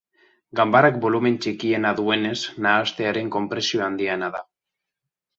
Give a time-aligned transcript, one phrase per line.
[0.59, 4.41] Ganbarak bolumen txikiena duenez, nahastearen konpresioa handiena da.